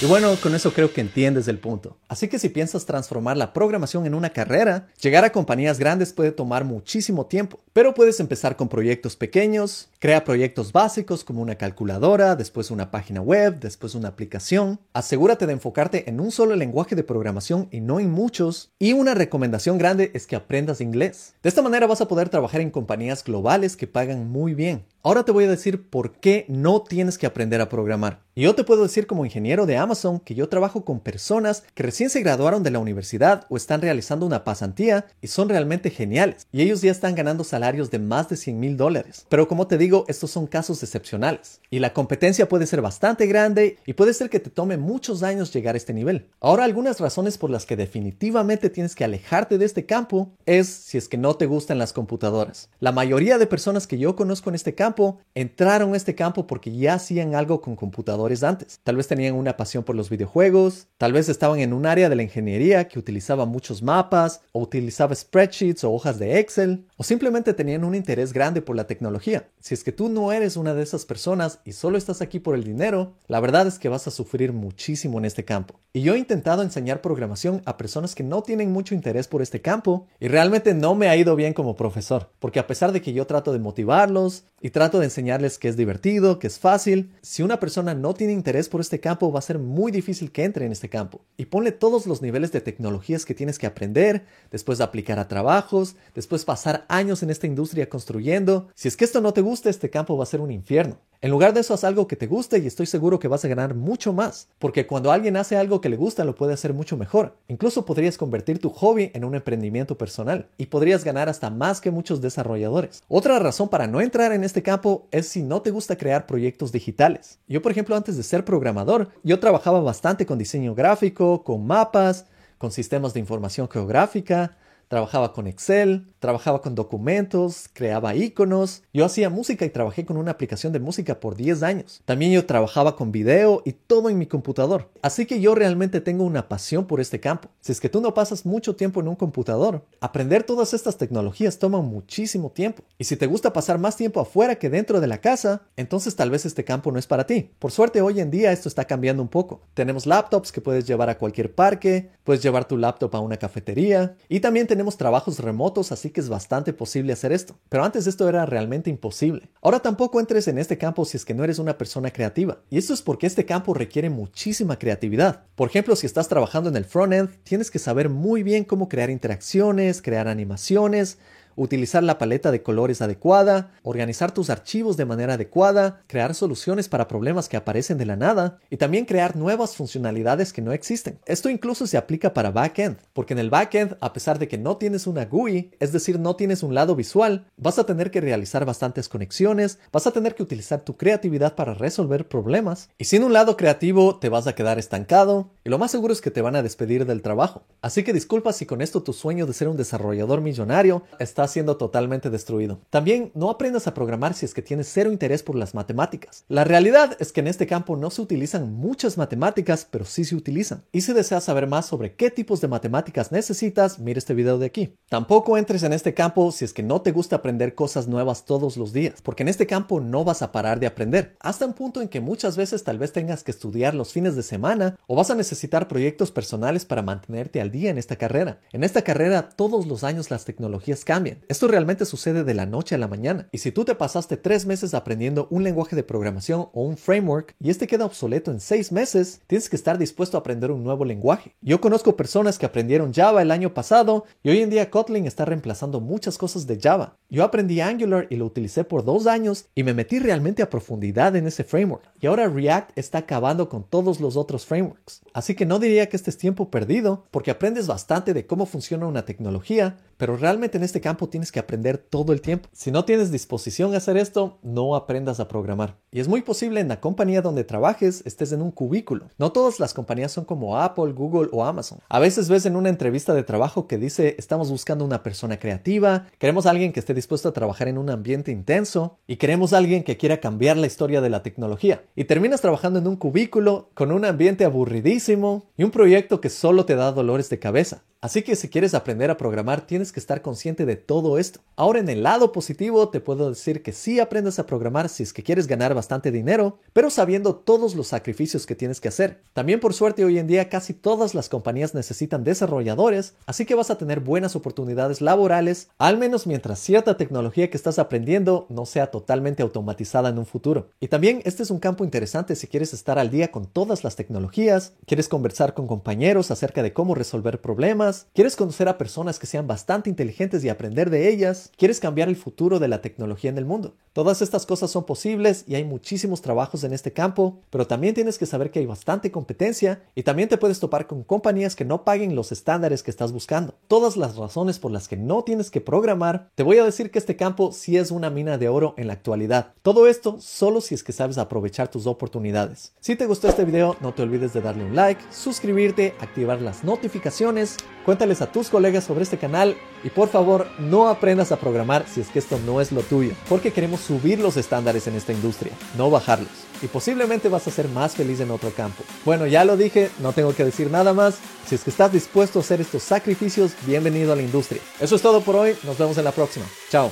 Y 0.00 0.06
bueno, 0.06 0.36
con 0.40 0.54
eso 0.54 0.72
creo 0.72 0.92
que 0.92 1.00
entiendes 1.00 1.48
el 1.48 1.58
punto. 1.58 1.96
Así 2.06 2.28
que 2.28 2.38
si 2.38 2.50
piensas 2.50 2.86
transformar 2.86 3.36
la 3.36 3.52
programación 3.52 4.06
en 4.06 4.14
una 4.14 4.30
carrera, 4.30 4.86
llegar 5.02 5.24
a 5.24 5.32
compañías 5.32 5.80
grandes 5.80 6.12
puede 6.12 6.30
tomar 6.30 6.64
muchísimo 6.64 7.26
tiempo, 7.26 7.58
pero 7.72 7.94
puedes 7.94 8.20
empezar 8.20 8.54
con 8.54 8.68
proyectos 8.68 9.16
pequeños, 9.16 9.88
crea 9.98 10.22
proyectos 10.22 10.70
básicos 10.70 11.24
como 11.24 11.42
una 11.42 11.56
calculadora, 11.56 12.36
después 12.36 12.70
una 12.70 12.92
página 12.92 13.20
web, 13.20 13.58
después 13.58 13.96
una 13.96 14.06
aplicación. 14.06 14.78
Asegúrate 14.92 15.46
de 15.46 15.54
enfocarte 15.54 16.08
en 16.08 16.20
un 16.20 16.30
solo 16.30 16.54
lenguaje 16.54 16.94
de 16.94 17.02
programación 17.02 17.66
y 17.72 17.80
no 17.80 17.98
en 17.98 18.12
muchos. 18.12 18.70
Y 18.78 18.92
una 18.92 19.14
recomendación 19.14 19.78
grande 19.78 20.12
es 20.14 20.28
que 20.28 20.36
aprendas 20.36 20.80
inglés. 20.80 21.34
De 21.42 21.48
esta 21.48 21.62
manera 21.62 21.88
vas 21.88 22.00
a 22.00 22.06
poder 22.06 22.28
trabajar 22.28 22.60
en 22.60 22.70
compañías 22.70 23.24
globales 23.24 23.76
que 23.76 23.88
pagan 23.88 24.30
muy 24.30 24.54
bien. 24.54 24.84
Ahora 25.08 25.24
te 25.24 25.32
voy 25.32 25.44
a 25.44 25.48
decir 25.48 25.88
por 25.88 26.16
qué 26.16 26.44
no 26.48 26.82
tienes 26.82 27.16
que 27.16 27.24
aprender 27.24 27.62
a 27.62 27.70
programar. 27.70 28.20
Yo 28.36 28.54
te 28.54 28.62
puedo 28.62 28.82
decir 28.84 29.06
como 29.06 29.24
ingeniero 29.24 29.66
de 29.66 29.78
Amazon 29.78 30.20
que 30.20 30.34
yo 30.34 30.48
trabajo 30.48 30.84
con 30.84 31.00
personas 31.00 31.64
que 31.74 31.82
recién 31.82 32.08
se 32.08 32.20
graduaron 32.20 32.62
de 32.62 32.70
la 32.70 32.78
universidad 32.78 33.46
o 33.48 33.56
están 33.56 33.80
realizando 33.80 34.26
una 34.26 34.44
pasantía 34.44 35.06
y 35.20 35.26
son 35.26 35.48
realmente 35.48 35.90
geniales. 35.90 36.46
Y 36.52 36.60
ellos 36.60 36.82
ya 36.82 36.92
están 36.92 37.16
ganando 37.16 37.42
salarios 37.42 37.90
de 37.90 37.98
más 37.98 38.28
de 38.28 38.36
100 38.36 38.60
mil 38.60 38.76
dólares. 38.76 39.26
Pero 39.30 39.48
como 39.48 39.66
te 39.66 39.78
digo, 39.78 40.04
estos 40.08 40.30
son 40.30 40.46
casos 40.46 40.82
excepcionales. 40.82 41.62
Y 41.70 41.78
la 41.78 41.94
competencia 41.94 42.48
puede 42.48 42.66
ser 42.66 42.82
bastante 42.82 43.26
grande 43.26 43.78
y 43.86 43.94
puede 43.94 44.14
ser 44.14 44.28
que 44.28 44.40
te 44.40 44.50
tome 44.50 44.76
muchos 44.76 45.24
años 45.24 45.52
llegar 45.52 45.74
a 45.74 45.78
este 45.78 45.94
nivel. 45.94 46.28
Ahora, 46.38 46.64
algunas 46.64 47.00
razones 47.00 47.38
por 47.38 47.50
las 47.50 47.66
que 47.66 47.76
definitivamente 47.76 48.70
tienes 48.70 48.94
que 48.94 49.04
alejarte 49.04 49.58
de 49.58 49.64
este 49.64 49.84
campo 49.86 50.30
es 50.46 50.68
si 50.68 50.98
es 50.98 51.08
que 51.08 51.16
no 51.16 51.34
te 51.34 51.46
gustan 51.46 51.78
las 51.78 51.94
computadoras. 51.94 52.68
La 52.78 52.92
mayoría 52.92 53.38
de 53.38 53.46
personas 53.48 53.88
que 53.88 53.98
yo 53.98 54.14
conozco 54.14 54.50
en 54.50 54.54
este 54.54 54.76
campo 54.76 54.97
entraron 55.34 55.94
a 55.94 55.96
este 55.96 56.14
campo 56.14 56.46
porque 56.46 56.74
ya 56.74 56.94
hacían 56.94 57.34
algo 57.34 57.60
con 57.60 57.76
computadores 57.76 58.42
antes. 58.42 58.80
Tal 58.82 58.96
vez 58.96 59.06
tenían 59.06 59.34
una 59.34 59.56
pasión 59.56 59.84
por 59.84 59.96
los 59.96 60.10
videojuegos, 60.10 60.88
tal 60.98 61.12
vez 61.12 61.28
estaban 61.28 61.60
en 61.60 61.72
un 61.72 61.86
área 61.86 62.08
de 62.08 62.16
la 62.16 62.22
ingeniería 62.22 62.88
que 62.88 62.98
utilizaba 62.98 63.46
muchos 63.46 63.82
mapas 63.82 64.40
o 64.52 64.60
utilizaba 64.60 65.14
spreadsheets 65.14 65.84
o 65.84 65.92
hojas 65.92 66.18
de 66.18 66.38
Excel 66.38 66.84
o 66.98 67.04
simplemente 67.04 67.54
tenían 67.54 67.84
un 67.84 67.94
interés 67.94 68.32
grande 68.32 68.60
por 68.60 68.76
la 68.76 68.88
tecnología. 68.88 69.48
Si 69.60 69.72
es 69.72 69.84
que 69.84 69.92
tú 69.92 70.08
no 70.08 70.32
eres 70.32 70.56
una 70.56 70.74
de 70.74 70.82
esas 70.82 71.06
personas 71.06 71.60
y 71.64 71.72
solo 71.72 71.96
estás 71.96 72.20
aquí 72.20 72.40
por 72.40 72.56
el 72.56 72.64
dinero, 72.64 73.14
la 73.28 73.38
verdad 73.40 73.68
es 73.68 73.78
que 73.78 73.88
vas 73.88 74.08
a 74.08 74.10
sufrir 74.10 74.52
muchísimo 74.52 75.18
en 75.18 75.24
este 75.24 75.44
campo. 75.44 75.76
Y 75.92 76.02
yo 76.02 76.14
he 76.14 76.18
intentado 76.18 76.62
enseñar 76.62 77.00
programación 77.00 77.62
a 77.64 77.76
personas 77.76 78.16
que 78.16 78.24
no 78.24 78.42
tienen 78.42 78.72
mucho 78.72 78.96
interés 78.96 79.28
por 79.28 79.42
este 79.42 79.62
campo 79.62 80.08
y 80.18 80.26
realmente 80.26 80.74
no 80.74 80.96
me 80.96 81.08
ha 81.08 81.16
ido 81.16 81.36
bien 81.36 81.54
como 81.54 81.76
profesor, 81.76 82.30
porque 82.40 82.58
a 82.58 82.66
pesar 82.66 82.90
de 82.90 83.00
que 83.00 83.12
yo 83.12 83.26
trato 83.26 83.52
de 83.52 83.60
motivarlos 83.60 84.44
y 84.60 84.70
trato 84.70 84.98
de 84.98 85.04
enseñarles 85.04 85.58
que 85.58 85.68
es 85.68 85.76
divertido, 85.76 86.38
que 86.38 86.48
es 86.48 86.58
fácil. 86.58 87.12
Si 87.22 87.42
una 87.42 87.60
persona 87.60 87.94
no 87.94 88.14
tiene 88.14 88.32
interés 88.32 88.68
por 88.68 88.80
este 88.80 89.00
campo, 89.00 89.30
va 89.30 89.38
a 89.38 89.42
ser 89.42 89.58
muy 89.58 89.92
difícil 89.92 90.32
que 90.32 90.44
entre 90.44 90.66
en 90.66 90.72
este 90.72 90.88
campo. 90.88 91.20
Y 91.36 91.46
ponle 91.46 91.72
todos 91.72 92.06
los 92.06 92.22
niveles 92.22 92.50
de 92.52 92.60
tecnologías 92.60 93.24
que 93.24 93.34
tienes 93.34 93.58
que 93.58 93.66
aprender, 93.66 94.26
después 94.50 94.78
de 94.78 94.84
aplicar 94.84 95.18
a 95.18 95.28
trabajos, 95.28 95.96
después 96.14 96.44
pasar 96.44 96.84
años 96.88 97.22
en 97.22 97.30
esta 97.30 97.46
industria 97.46 97.88
construyendo. 97.88 98.68
Si 98.74 98.88
es 98.88 98.96
que 98.96 99.04
esto 99.04 99.20
no 99.20 99.32
te 99.32 99.40
gusta, 99.40 99.70
este 99.70 99.90
campo 99.90 100.16
va 100.16 100.24
a 100.24 100.26
ser 100.26 100.40
un 100.40 100.50
infierno. 100.50 100.98
En 101.20 101.32
lugar 101.32 101.52
de 101.52 101.60
eso, 101.60 101.74
haz 101.74 101.82
algo 101.82 102.06
que 102.06 102.14
te 102.14 102.28
guste 102.28 102.58
y 102.58 102.66
estoy 102.68 102.86
seguro 102.86 103.18
que 103.18 103.26
vas 103.26 103.44
a 103.44 103.48
ganar 103.48 103.74
mucho 103.74 104.12
más, 104.12 104.48
porque 104.60 104.86
cuando 104.86 105.10
alguien 105.10 105.36
hace 105.36 105.56
algo 105.56 105.80
que 105.80 105.88
le 105.88 105.96
gusta, 105.96 106.24
lo 106.24 106.36
puede 106.36 106.52
hacer 106.52 106.74
mucho 106.74 106.96
mejor. 106.96 107.36
Incluso 107.48 107.84
podrías 107.84 108.16
convertir 108.16 108.60
tu 108.60 108.70
hobby 108.70 109.10
en 109.14 109.24
un 109.24 109.34
emprendimiento 109.34 109.98
personal 109.98 110.48
y 110.58 110.66
podrías 110.66 111.02
ganar 111.02 111.28
hasta 111.28 111.50
más 111.50 111.80
que 111.80 111.90
muchos 111.90 112.20
desarrolladores. 112.20 113.02
Otra 113.08 113.40
razón 113.40 113.68
para 113.68 113.88
no 113.88 114.00
entrar 114.00 114.30
en 114.32 114.44
este 114.44 114.62
campo 114.62 115.08
es 115.10 115.26
si 115.26 115.42
no 115.42 115.60
te 115.60 115.72
gusta 115.72 115.98
crear 115.98 116.24
proyectos 116.24 116.70
digitales. 116.70 117.40
Yo, 117.48 117.62
por 117.62 117.72
ejemplo, 117.72 117.96
antes 117.96 118.16
de 118.16 118.22
ser 118.22 118.44
programador, 118.44 119.08
yo 119.24 119.40
trabajaba 119.40 119.80
bastante 119.80 120.24
con 120.24 120.38
diseño 120.38 120.76
gráfico, 120.76 121.42
con 121.42 121.66
mapas, 121.66 122.26
con 122.58 122.70
sistemas 122.70 123.12
de 123.12 123.20
información 123.20 123.68
geográfica, 123.68 124.56
Trabajaba 124.88 125.34
con 125.34 125.46
Excel, 125.46 126.06
trabajaba 126.18 126.62
con 126.62 126.74
documentos, 126.74 127.68
creaba 127.74 128.14
iconos. 128.14 128.82
Yo 128.94 129.04
hacía 129.04 129.28
música 129.28 129.66
y 129.66 129.70
trabajé 129.70 130.06
con 130.06 130.16
una 130.16 130.30
aplicación 130.30 130.72
de 130.72 130.80
música 130.80 131.20
por 131.20 131.36
10 131.36 131.62
años. 131.62 132.02
También 132.06 132.32
yo 132.32 132.46
trabajaba 132.46 132.96
con 132.96 133.12
video 133.12 133.62
y 133.66 133.72
todo 133.72 134.08
en 134.08 134.16
mi 134.16 134.26
computador. 134.26 134.90
Así 135.02 135.26
que 135.26 135.40
yo 135.40 135.54
realmente 135.54 136.00
tengo 136.00 136.24
una 136.24 136.48
pasión 136.48 136.86
por 136.86 137.00
este 137.00 137.20
campo. 137.20 137.50
Si 137.60 137.70
es 137.72 137.80
que 137.80 137.90
tú 137.90 138.00
no 138.00 138.14
pasas 138.14 138.46
mucho 138.46 138.76
tiempo 138.76 139.00
en 139.00 139.08
un 139.08 139.16
computador, 139.16 139.84
aprender 140.00 140.42
todas 140.42 140.72
estas 140.72 140.96
tecnologías 140.96 141.58
toma 141.58 141.82
muchísimo 141.82 142.50
tiempo. 142.50 142.82
Y 142.96 143.04
si 143.04 143.16
te 143.16 143.26
gusta 143.26 143.52
pasar 143.52 143.78
más 143.78 143.96
tiempo 143.96 144.20
afuera 144.20 144.56
que 144.56 144.70
dentro 144.70 145.00
de 145.00 145.06
la 145.06 145.20
casa, 145.20 145.62
entonces 145.76 146.16
tal 146.16 146.30
vez 146.30 146.46
este 146.46 146.64
campo 146.64 146.90
no 146.90 146.98
es 146.98 147.06
para 147.06 147.26
ti. 147.26 147.50
Por 147.58 147.72
suerte 147.72 148.00
hoy 148.00 148.20
en 148.20 148.30
día 148.30 148.52
esto 148.52 148.70
está 148.70 148.86
cambiando 148.86 149.22
un 149.22 149.28
poco. 149.28 149.60
Tenemos 149.74 150.06
laptops 150.06 150.50
que 150.50 150.62
puedes 150.62 150.86
llevar 150.86 151.10
a 151.10 151.18
cualquier 151.18 151.54
parque, 151.54 152.10
puedes 152.24 152.42
llevar 152.42 152.66
tu 152.66 152.78
laptop 152.78 153.14
a 153.14 153.20
una 153.20 153.36
cafetería 153.36 154.16
y 154.28 154.40
también 154.40 154.66
tenemos 154.66 154.77
tenemos 154.78 154.96
trabajos 154.96 155.40
remotos, 155.40 155.90
así 155.90 156.10
que 156.10 156.20
es 156.20 156.28
bastante 156.28 156.72
posible 156.72 157.12
hacer 157.12 157.32
esto. 157.32 157.58
Pero 157.68 157.82
antes 157.82 158.06
esto 158.06 158.28
era 158.28 158.46
realmente 158.46 158.88
imposible. 158.90 159.50
Ahora 159.60 159.80
tampoco 159.80 160.20
entres 160.20 160.46
en 160.46 160.56
este 160.56 160.78
campo 160.78 161.04
si 161.04 161.16
es 161.16 161.24
que 161.24 161.34
no 161.34 161.42
eres 161.42 161.58
una 161.58 161.76
persona 161.76 162.12
creativa. 162.12 162.60
Y 162.70 162.78
esto 162.78 162.94
es 162.94 163.02
porque 163.02 163.26
este 163.26 163.44
campo 163.44 163.74
requiere 163.74 164.08
muchísima 164.08 164.78
creatividad. 164.78 165.46
Por 165.56 165.68
ejemplo, 165.68 165.96
si 165.96 166.06
estás 166.06 166.28
trabajando 166.28 166.68
en 166.68 166.76
el 166.76 166.84
frontend, 166.84 167.42
tienes 167.42 167.72
que 167.72 167.80
saber 167.80 168.08
muy 168.08 168.44
bien 168.44 168.62
cómo 168.62 168.88
crear 168.88 169.10
interacciones, 169.10 170.00
crear 170.00 170.28
animaciones, 170.28 171.18
utilizar 171.58 172.02
la 172.02 172.18
paleta 172.18 172.50
de 172.50 172.62
colores 172.62 173.02
adecuada, 173.02 173.72
organizar 173.82 174.32
tus 174.32 174.48
archivos 174.48 174.96
de 174.96 175.04
manera 175.04 175.34
adecuada, 175.34 176.02
crear 176.06 176.34
soluciones 176.34 176.88
para 176.88 177.08
problemas 177.08 177.48
que 177.48 177.56
aparecen 177.56 177.98
de 177.98 178.06
la 178.06 178.16
nada 178.16 178.60
y 178.70 178.76
también 178.76 179.04
crear 179.04 179.36
nuevas 179.36 179.76
funcionalidades 179.76 180.52
que 180.52 180.62
no 180.62 180.72
existen. 180.72 181.18
Esto 181.26 181.50
incluso 181.50 181.86
se 181.86 181.98
aplica 181.98 182.32
para 182.32 182.50
backend, 182.50 182.98
porque 183.12 183.34
en 183.34 183.40
el 183.40 183.50
backend, 183.50 183.96
a 184.00 184.12
pesar 184.12 184.38
de 184.38 184.48
que 184.48 184.56
no 184.56 184.76
tienes 184.76 185.06
una 185.06 185.26
GUI, 185.26 185.72
es 185.80 185.92
decir, 185.92 186.18
no 186.18 186.36
tienes 186.36 186.62
un 186.62 186.74
lado 186.74 186.94
visual, 186.94 187.46
vas 187.56 187.78
a 187.78 187.84
tener 187.84 188.10
que 188.10 188.20
realizar 188.20 188.64
bastantes 188.64 189.08
conexiones, 189.08 189.78
vas 189.92 190.06
a 190.06 190.12
tener 190.12 190.34
que 190.34 190.42
utilizar 190.42 190.80
tu 190.82 190.96
creatividad 190.96 191.54
para 191.56 191.74
resolver 191.74 192.28
problemas 192.28 192.90
y 192.98 193.04
sin 193.04 193.24
un 193.24 193.32
lado 193.32 193.56
creativo 193.56 194.18
te 194.18 194.28
vas 194.28 194.46
a 194.46 194.54
quedar 194.54 194.78
estancado 194.78 195.50
lo 195.68 195.78
más 195.78 195.90
seguro 195.90 196.12
es 196.12 196.20
que 196.20 196.30
te 196.30 196.42
van 196.42 196.56
a 196.56 196.62
despedir 196.62 197.06
del 197.06 197.22
trabajo. 197.22 197.62
Así 197.82 198.04
que 198.04 198.12
disculpa 198.12 198.52
si 198.52 198.66
con 198.66 198.80
esto 198.80 199.02
tu 199.02 199.12
sueño 199.12 199.46
de 199.46 199.52
ser 199.52 199.68
un 199.68 199.76
desarrollador 199.76 200.40
millonario 200.40 201.02
está 201.18 201.46
siendo 201.48 201.76
totalmente 201.76 202.30
destruido. 202.30 202.80
También 202.90 203.30
no 203.34 203.50
aprendas 203.50 203.86
a 203.86 203.94
programar 203.94 204.34
si 204.34 204.46
es 204.46 204.54
que 204.54 204.62
tienes 204.62 204.90
cero 204.92 205.12
interés 205.12 205.42
por 205.42 205.56
las 205.56 205.74
matemáticas. 205.74 206.44
La 206.48 206.64
realidad 206.64 207.16
es 207.20 207.32
que 207.32 207.40
en 207.40 207.48
este 207.48 207.66
campo 207.66 207.96
no 207.96 208.10
se 208.10 208.22
utilizan 208.22 208.72
muchas 208.72 209.18
matemáticas, 209.18 209.86
pero 209.90 210.04
sí 210.04 210.24
se 210.24 210.36
utilizan. 210.36 210.84
Y 210.92 211.02
si 211.02 211.12
deseas 211.12 211.44
saber 211.44 211.66
más 211.66 211.86
sobre 211.86 212.14
qué 212.14 212.30
tipos 212.30 212.60
de 212.60 212.68
matemáticas 212.68 213.32
necesitas, 213.32 213.98
mira 213.98 214.18
este 214.18 214.34
video 214.34 214.58
de 214.58 214.66
aquí. 214.66 214.94
Tampoco 215.08 215.58
entres 215.58 215.82
en 215.82 215.92
este 215.92 216.14
campo 216.14 216.52
si 216.52 216.64
es 216.64 216.72
que 216.72 216.82
no 216.82 217.02
te 217.02 217.12
gusta 217.12 217.36
aprender 217.36 217.74
cosas 217.74 218.08
nuevas 218.08 218.44
todos 218.44 218.76
los 218.76 218.92
días, 218.92 219.20
porque 219.22 219.42
en 219.42 219.48
este 219.48 219.66
campo 219.66 220.00
no 220.00 220.24
vas 220.24 220.42
a 220.42 220.52
parar 220.52 220.80
de 220.80 220.86
aprender, 220.86 221.36
hasta 221.40 221.66
un 221.66 221.72
punto 221.72 222.00
en 222.00 222.08
que 222.08 222.20
muchas 222.20 222.56
veces 222.56 222.84
tal 222.84 222.98
vez 222.98 223.12
tengas 223.12 223.42
que 223.44 223.50
estudiar 223.50 223.94
los 223.94 224.12
fines 224.12 224.36
de 224.36 224.42
semana 224.42 224.96
o 225.06 225.16
vas 225.16 225.30
a 225.30 225.34
necesitar 225.34 225.57
proyectos 225.88 226.30
personales 226.30 226.84
para 226.84 227.02
mantenerte 227.02 227.60
al 227.60 227.70
día 227.70 227.90
en 227.90 227.98
esta 227.98 228.16
carrera. 228.16 228.60
En 228.72 228.84
esta 228.84 229.02
carrera 229.02 229.48
todos 229.48 229.86
los 229.86 230.04
años 230.04 230.30
las 230.30 230.44
tecnologías 230.44 231.04
cambian. 231.04 231.44
Esto 231.48 231.66
realmente 231.66 232.04
sucede 232.04 232.44
de 232.44 232.54
la 232.54 232.66
noche 232.66 232.94
a 232.94 232.98
la 232.98 233.08
mañana. 233.08 233.48
Y 233.50 233.58
si 233.58 233.72
tú 233.72 233.84
te 233.84 233.94
pasaste 233.94 234.36
tres 234.36 234.66
meses 234.66 234.94
aprendiendo 234.94 235.48
un 235.50 235.64
lenguaje 235.64 235.96
de 235.96 236.02
programación 236.02 236.68
o 236.72 236.82
un 236.82 236.96
framework 236.96 237.54
y 237.58 237.70
este 237.70 237.86
queda 237.86 238.04
obsoleto 238.04 238.50
en 238.50 238.60
seis 238.60 238.92
meses, 238.92 239.40
tienes 239.46 239.68
que 239.68 239.76
estar 239.76 239.98
dispuesto 239.98 240.36
a 240.36 240.40
aprender 240.40 240.70
un 240.70 240.84
nuevo 240.84 241.04
lenguaje. 241.04 241.54
Yo 241.60 241.80
conozco 241.80 242.16
personas 242.16 242.58
que 242.58 242.66
aprendieron 242.66 243.12
Java 243.12 243.42
el 243.42 243.50
año 243.50 243.74
pasado 243.74 244.24
y 244.42 244.50
hoy 244.50 244.60
en 244.60 244.70
día 244.70 244.90
Kotlin 244.90 245.26
está 245.26 245.44
reemplazando 245.44 246.00
muchas 246.00 246.38
cosas 246.38 246.66
de 246.66 246.78
Java. 246.80 247.16
Yo 247.30 247.44
aprendí 247.44 247.80
Angular 247.80 248.26
y 248.30 248.36
lo 248.36 248.46
utilicé 248.46 248.84
por 248.84 249.04
dos 249.04 249.26
años 249.26 249.66
y 249.74 249.82
me 249.82 249.94
metí 249.94 250.18
realmente 250.18 250.62
a 250.62 250.70
profundidad 250.70 251.36
en 251.36 251.46
ese 251.46 251.64
framework. 251.64 252.04
Y 252.20 252.26
ahora 252.26 252.48
React 252.48 252.96
está 252.96 253.18
acabando 253.18 253.68
con 253.68 253.84
todos 253.84 254.20
los 254.20 254.36
otros 254.36 254.66
frameworks. 254.66 255.22
Así 255.32 255.47
que 255.54 255.66
no 255.66 255.78
diría 255.78 256.08
que 256.08 256.16
este 256.16 256.30
es 256.30 256.38
tiempo 256.38 256.70
perdido 256.70 257.26
porque 257.30 257.50
aprendes 257.50 257.86
bastante 257.86 258.34
de 258.34 258.46
cómo 258.46 258.66
funciona 258.66 259.06
una 259.06 259.24
tecnología 259.24 259.96
pero 260.18 260.36
realmente 260.36 260.76
en 260.76 260.84
este 260.84 261.00
campo 261.00 261.28
tienes 261.28 261.50
que 261.50 261.60
aprender 261.60 261.96
todo 261.96 262.32
el 262.32 262.42
tiempo. 262.42 262.68
Si 262.72 262.90
no 262.90 263.04
tienes 263.04 263.30
disposición 263.30 263.94
a 263.94 263.98
hacer 263.98 264.16
esto, 264.16 264.58
no 264.62 264.96
aprendas 264.96 265.40
a 265.40 265.48
programar. 265.48 265.96
Y 266.10 266.20
es 266.20 266.28
muy 266.28 266.40
posible 266.40 266.80
en 266.80 266.88
la 266.88 267.00
compañía 267.00 267.42
donde 267.42 267.64
trabajes 267.64 268.22
estés 268.24 268.52
en 268.52 268.62
un 268.62 268.70
cubículo. 268.70 269.26
No 269.36 269.52
todas 269.52 269.78
las 269.78 269.92
compañías 269.92 270.32
son 270.32 270.46
como 270.46 270.78
Apple, 270.78 271.12
Google 271.12 271.50
o 271.52 271.66
Amazon. 271.66 271.98
A 272.08 272.18
veces 272.18 272.48
ves 272.48 272.64
en 272.64 272.76
una 272.76 272.88
entrevista 272.88 273.34
de 273.34 273.42
trabajo 273.42 273.86
que 273.86 273.98
dice 273.98 274.34
estamos 274.38 274.70
buscando 274.70 275.04
una 275.04 275.22
persona 275.22 275.58
creativa, 275.58 276.26
queremos 276.38 276.64
a 276.64 276.70
alguien 276.70 276.94
que 276.94 277.00
esté 277.00 277.12
dispuesto 277.12 277.50
a 277.50 277.52
trabajar 277.52 277.88
en 277.88 277.98
un 277.98 278.08
ambiente 278.08 278.50
intenso 278.50 279.18
y 279.26 279.36
queremos 279.36 279.74
a 279.74 279.78
alguien 279.78 280.02
que 280.02 280.16
quiera 280.16 280.40
cambiar 280.40 280.78
la 280.78 280.86
historia 280.86 281.20
de 281.20 281.28
la 281.28 281.42
tecnología. 281.42 282.02
Y 282.16 282.24
terminas 282.24 282.62
trabajando 282.62 282.98
en 282.98 283.06
un 283.06 283.16
cubículo 283.16 283.90
con 283.92 284.10
un 284.10 284.24
ambiente 284.24 284.64
aburridísimo 284.64 285.66
y 285.76 285.84
un 285.84 285.90
proyecto 285.90 286.40
que 286.40 286.48
solo 286.48 286.86
te 286.86 286.94
da 286.94 287.12
dolores 287.12 287.50
de 287.50 287.58
cabeza. 287.58 288.04
Así 288.20 288.42
que 288.42 288.56
si 288.56 288.68
quieres 288.68 288.94
aprender 288.94 289.30
a 289.30 289.36
programar, 289.36 289.86
tienes 289.86 290.10
que 290.10 290.18
estar 290.18 290.42
consciente 290.42 290.84
de 290.84 290.96
todo 290.96 291.38
esto. 291.38 291.60
Ahora 291.76 292.00
en 292.00 292.08
el 292.08 292.24
lado 292.24 292.50
positivo 292.50 293.10
te 293.10 293.20
puedo 293.20 293.50
decir 293.50 293.80
que 293.80 293.92
sí 293.92 294.18
aprendes 294.18 294.58
a 294.58 294.66
programar 294.66 295.08
si 295.08 295.22
es 295.22 295.32
que 295.32 295.44
quieres 295.44 295.68
ganar 295.68 295.94
bastante 295.94 296.32
dinero, 296.32 296.80
pero 296.92 297.10
sabiendo 297.10 297.54
todos 297.54 297.94
los 297.94 298.08
sacrificios 298.08 298.66
que 298.66 298.74
tienes 298.74 299.00
que 299.00 299.06
hacer. 299.06 299.44
También 299.52 299.78
por 299.78 299.94
suerte 299.94 300.24
hoy 300.24 300.40
en 300.40 300.48
día 300.48 300.68
casi 300.68 300.94
todas 300.94 301.36
las 301.36 301.48
compañías 301.48 301.94
necesitan 301.94 302.42
desarrolladores, 302.42 303.34
así 303.46 303.64
que 303.64 303.76
vas 303.76 303.90
a 303.92 303.98
tener 303.98 304.18
buenas 304.18 304.56
oportunidades 304.56 305.20
laborales, 305.20 305.90
al 305.98 306.18
menos 306.18 306.48
mientras 306.48 306.80
cierta 306.80 307.16
tecnología 307.16 307.70
que 307.70 307.76
estás 307.76 308.00
aprendiendo 308.00 308.66
no 308.68 308.84
sea 308.84 309.12
totalmente 309.12 309.62
automatizada 309.62 310.30
en 310.30 310.38
un 310.38 310.46
futuro. 310.46 310.90
Y 310.98 311.06
también 311.06 311.40
este 311.44 311.62
es 311.62 311.70
un 311.70 311.78
campo 311.78 312.02
interesante 312.02 312.56
si 312.56 312.66
quieres 312.66 312.92
estar 312.94 313.16
al 313.20 313.30
día 313.30 313.52
con 313.52 313.66
todas 313.66 314.02
las 314.02 314.16
tecnologías, 314.16 314.94
quieres 315.06 315.28
conversar 315.28 315.74
con 315.74 315.86
compañeros 315.86 316.50
acerca 316.50 316.82
de 316.82 316.92
cómo 316.92 317.14
resolver 317.14 317.60
problemas, 317.60 318.07
quieres 318.34 318.56
conocer 318.56 318.88
a 318.88 318.98
personas 318.98 319.38
que 319.38 319.46
sean 319.46 319.66
bastante 319.66 320.10
inteligentes 320.10 320.64
y 320.64 320.68
aprender 320.68 321.10
de 321.10 321.28
ellas, 321.28 321.70
quieres 321.76 322.00
cambiar 322.00 322.28
el 322.28 322.36
futuro 322.36 322.78
de 322.78 322.88
la 322.88 323.00
tecnología 323.00 323.50
en 323.50 323.58
el 323.58 323.64
mundo. 323.64 323.96
Todas 324.18 324.42
estas 324.42 324.66
cosas 324.66 324.90
son 324.90 325.04
posibles 325.04 325.62
y 325.68 325.76
hay 325.76 325.84
muchísimos 325.84 326.42
trabajos 326.42 326.82
en 326.82 326.92
este 326.92 327.12
campo, 327.12 327.60
pero 327.70 327.86
también 327.86 328.16
tienes 328.16 328.36
que 328.36 328.46
saber 328.46 328.72
que 328.72 328.80
hay 328.80 328.86
bastante 328.86 329.30
competencia 329.30 330.02
y 330.16 330.24
también 330.24 330.48
te 330.48 330.58
puedes 330.58 330.80
topar 330.80 331.06
con 331.06 331.22
compañías 331.22 331.76
que 331.76 331.84
no 331.84 332.02
paguen 332.02 332.34
los 332.34 332.50
estándares 332.50 333.04
que 333.04 333.12
estás 333.12 333.30
buscando. 333.30 333.76
Todas 333.86 334.16
las 334.16 334.34
razones 334.34 334.80
por 334.80 334.90
las 334.90 335.06
que 335.06 335.16
no 335.16 335.44
tienes 335.44 335.70
que 335.70 335.80
programar, 335.80 336.50
te 336.56 336.64
voy 336.64 336.78
a 336.78 336.84
decir 336.84 337.12
que 337.12 337.20
este 337.20 337.36
campo 337.36 337.70
sí 337.70 337.96
es 337.96 338.10
una 338.10 338.28
mina 338.28 338.58
de 338.58 338.68
oro 338.68 338.94
en 338.96 339.06
la 339.06 339.12
actualidad. 339.12 339.74
Todo 339.82 340.08
esto 340.08 340.38
solo 340.40 340.80
si 340.80 340.96
es 340.96 341.04
que 341.04 341.12
sabes 341.12 341.38
aprovechar 341.38 341.86
tus 341.86 342.08
oportunidades. 342.08 342.94
Si 342.98 343.14
te 343.14 343.26
gustó 343.26 343.46
este 343.46 343.64
video, 343.64 343.96
no 344.00 344.14
te 344.14 344.22
olvides 344.22 344.52
de 344.52 344.62
darle 344.62 344.82
un 344.82 344.96
like, 344.96 345.22
suscribirte, 345.30 346.16
activar 346.18 346.60
las 346.60 346.82
notificaciones 346.82 347.76
Cuéntales 348.08 348.40
a 348.40 348.50
tus 348.50 348.70
colegas 348.70 349.04
sobre 349.04 349.22
este 349.22 349.36
canal 349.36 349.76
y 350.02 350.08
por 350.08 350.30
favor 350.30 350.66
no 350.78 351.08
aprendas 351.08 351.52
a 351.52 351.58
programar 351.58 352.06
si 352.08 352.22
es 352.22 352.28
que 352.28 352.38
esto 352.38 352.58
no 352.64 352.80
es 352.80 352.90
lo 352.90 353.02
tuyo, 353.02 353.32
porque 353.50 353.70
queremos 353.70 354.00
subir 354.08 354.40
los 354.40 354.56
estándares 354.56 355.06
en 355.06 355.14
esta 355.14 355.34
industria, 355.34 355.72
no 355.98 356.10
bajarlos. 356.10 356.48
Y 356.80 356.86
posiblemente 356.86 357.50
vas 357.50 357.66
a 357.66 357.70
ser 357.70 357.88
más 357.88 358.14
feliz 358.14 358.40
en 358.40 358.50
otro 358.50 358.70
campo. 358.70 359.04
Bueno, 359.26 359.46
ya 359.46 359.64
lo 359.66 359.76
dije, 359.76 360.10
no 360.20 360.32
tengo 360.32 360.54
que 360.54 360.64
decir 360.64 360.90
nada 360.90 361.12
más. 361.12 361.36
Si 361.66 361.74
es 361.74 361.84
que 361.84 361.90
estás 361.90 362.10
dispuesto 362.10 362.58
a 362.58 362.62
hacer 362.62 362.80
estos 362.80 363.02
sacrificios, 363.02 363.72
bienvenido 363.86 364.32
a 364.32 364.36
la 364.36 364.42
industria. 364.42 364.80
Eso 364.98 365.16
es 365.16 365.22
todo 365.22 365.42
por 365.42 365.56
hoy, 365.56 365.76
nos 365.82 365.98
vemos 365.98 366.16
en 366.16 366.24
la 366.24 366.32
próxima. 366.32 366.64
Chao. 366.90 367.10